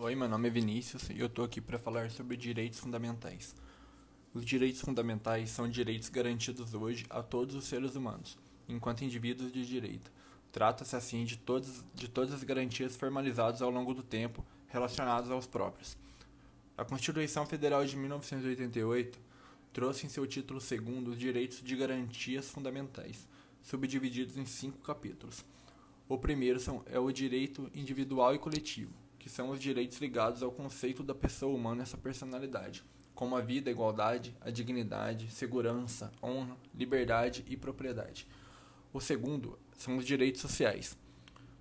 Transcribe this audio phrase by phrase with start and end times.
[0.00, 3.52] Oi, meu nome é Vinícius e eu estou aqui para falar sobre direitos fundamentais.
[4.32, 8.38] Os direitos fundamentais são direitos garantidos hoje a todos os seres humanos,
[8.68, 10.08] enquanto indivíduos de direito.
[10.52, 15.48] Trata-se assim de, todos, de todas as garantias formalizadas ao longo do tempo relacionadas aos
[15.48, 15.98] próprios.
[16.76, 19.18] A Constituição Federal de 1988
[19.72, 23.26] trouxe em seu título segundo os direitos de garantias fundamentais,
[23.64, 25.44] subdivididos em cinco capítulos.
[26.08, 28.92] O primeiro são, é o direito individual e coletivo,
[29.28, 32.82] que são os direitos ligados ao conceito da pessoa humana e sua personalidade,
[33.14, 38.26] como a vida, a igualdade, a dignidade, segurança, honra, liberdade e propriedade.
[38.90, 40.96] O segundo são os direitos sociais.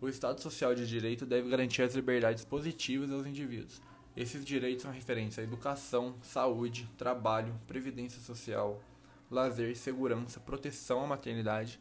[0.00, 3.80] O Estado Social de Direito deve garantir as liberdades positivas aos indivíduos.
[4.16, 8.82] Esses direitos são referentes à educação, saúde, trabalho, previdência social,
[9.30, 11.78] lazer, segurança, proteção à maternidade,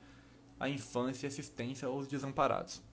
[0.60, 2.84] à infância e assistência aos desamparados.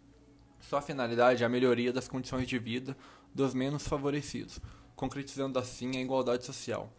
[0.60, 2.96] Sua finalidade é a melhoria das condições de vida
[3.34, 4.60] dos menos favorecidos,
[4.94, 6.92] concretizando assim a igualdade social.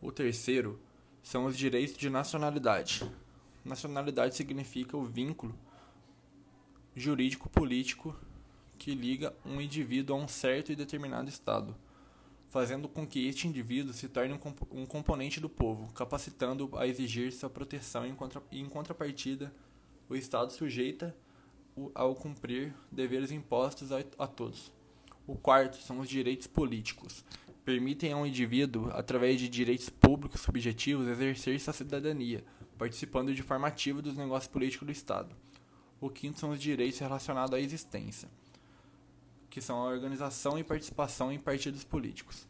[0.00, 0.80] O terceiro
[1.22, 3.08] são os direitos de nacionalidade.
[3.64, 5.58] Nacionalidade significa o vínculo
[6.94, 8.14] jurídico-político
[8.78, 11.74] que liga um indivíduo a um certo e determinado Estado,
[12.50, 14.38] fazendo com que este indivíduo se torne
[14.70, 19.52] um, componente do povo, capacitando a exigir sua proteção e, em contrapartida,
[20.08, 21.16] o Estado sujeita
[21.94, 24.72] ao cumprir deveres impostos a, a todos.
[25.26, 27.24] O quarto são os direitos políticos.
[27.64, 32.44] Permitem ao indivíduo, através de direitos públicos subjetivos, exercer sua cidadania,
[32.76, 35.34] participando de forma ativa dos negócios políticos do Estado.
[36.00, 38.28] O quinto são os direitos relacionados à existência,
[39.48, 42.46] que são a organização e participação em partidos políticos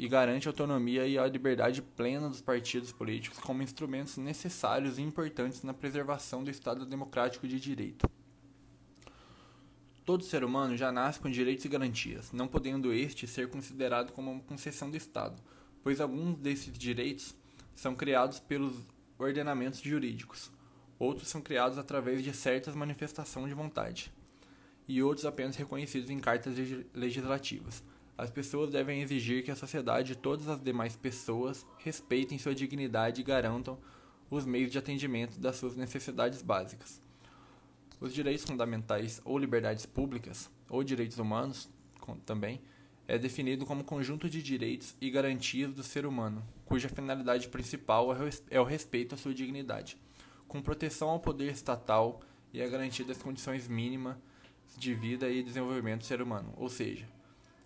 [0.00, 5.02] e garante a autonomia e a liberdade plena dos partidos políticos como instrumentos necessários e
[5.02, 8.10] importantes na preservação do Estado democrático de direito.
[10.06, 14.32] Todo ser humano já nasce com direitos e garantias, não podendo este ser considerado como
[14.32, 15.36] uma concessão do Estado,
[15.82, 17.36] pois alguns desses direitos
[17.74, 18.74] são criados pelos
[19.18, 20.50] ordenamentos jurídicos,
[20.98, 24.10] outros são criados através de certas manifestações de vontade,
[24.88, 26.54] e outros apenas reconhecidos em cartas
[26.94, 27.82] legislativas.
[28.20, 33.22] As pessoas devem exigir que a sociedade e todas as demais pessoas respeitem sua dignidade
[33.22, 33.78] e garantam
[34.30, 37.00] os meios de atendimento das suas necessidades básicas.
[37.98, 41.66] Os direitos fundamentais ou liberdades públicas, ou direitos humanos
[42.26, 42.60] também,
[43.08, 48.14] é definido como conjunto de direitos e garantias do ser humano, cuja finalidade principal
[48.50, 49.96] é o respeito à sua dignidade,
[50.46, 52.20] com proteção ao poder estatal
[52.52, 54.18] e a garantia das condições mínimas
[54.76, 57.08] de vida e desenvolvimento do ser humano, ou seja,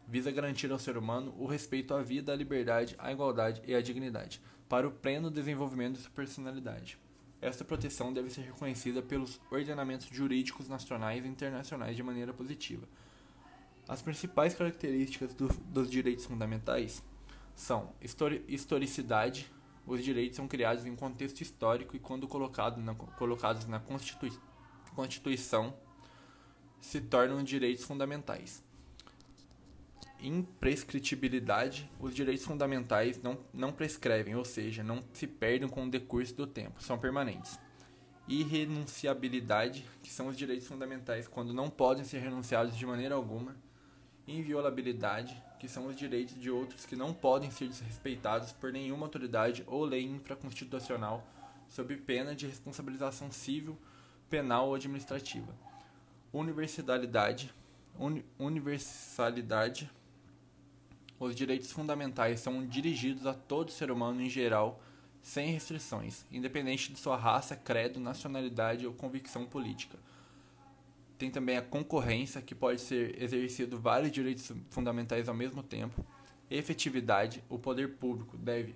[0.07, 3.81] visa garantir ao ser humano o respeito à vida, à liberdade, à igualdade e à
[3.81, 6.99] dignidade, para o pleno desenvolvimento de sua personalidade.
[7.41, 12.87] Esta proteção deve ser reconhecida pelos ordenamentos jurídicos nacionais e internacionais de maneira positiva.
[13.87, 17.03] As principais características do, dos direitos fundamentais
[17.55, 19.53] são histori historicidade.
[19.87, 24.33] Os direitos são criados em contexto histórico e, quando colocado na, colocados na Constitui
[24.95, 25.75] Constituição,
[26.81, 28.63] se tornam direitos fundamentais
[30.25, 36.35] imprescritibilidade, os direitos fundamentais não, não prescrevem, ou seja, não se perdem com o decurso
[36.35, 37.59] do tempo, são permanentes.
[38.27, 43.55] Irrenunciabilidade, que são os direitos fundamentais quando não podem ser renunciados de maneira alguma.
[44.27, 49.63] Inviolabilidade, que são os direitos de outros que não podem ser desrespeitados por nenhuma autoridade
[49.67, 51.23] ou lei infraconstitucional,
[51.69, 53.79] sob pena de responsabilização civil,
[54.31, 55.55] penal ou administrativa.
[56.33, 57.53] Universalidade,
[57.99, 59.91] uni universalidade
[61.19, 64.83] os direitos fundamentais são dirigidos a todo ser humano em geral,
[65.23, 69.99] sem restrições, independente de sua raça, credo, nacionalidade ou convicção política.
[71.17, 76.05] Tem também a concorrência, que pode ser exercido vários direitos fundamentais ao mesmo tempo.
[76.51, 78.75] Efetividade, o poder público deve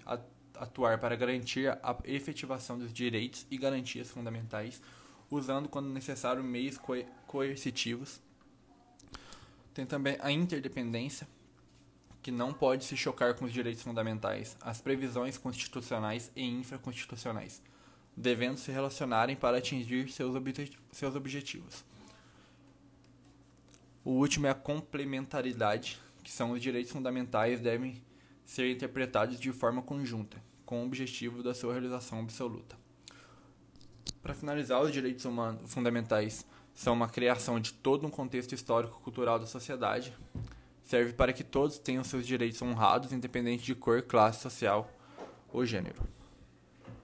[0.54, 4.80] atuar para garantir a efetivação dos direitos e garantias fundamentais,
[5.30, 6.80] usando, quando necessário, meios
[7.26, 8.22] coercitivos.
[9.74, 11.28] Tem também a interdependência,
[12.28, 17.62] que não pode se chocar com os direitos fundamentais, as previsões constitucionais e infraconstitucionais,
[18.14, 20.34] devendo se relacionarem para atingir seus,
[20.92, 21.82] seus objetivos.
[24.04, 28.02] O último é a complementaridade, que são os direitos fundamentais devem
[28.44, 30.36] ser interpretados de forma conjunta,
[30.66, 32.76] com o objetivo da sua realização absoluta.
[34.20, 36.44] Para finalizar, os direitos humanos fundamentais
[36.74, 40.14] são uma criação de todo um contexto histórico-cultural da sociedade,
[40.88, 44.90] serve para que todos tenham seus direitos honrados, independente de cor, classe social
[45.52, 46.02] ou gênero.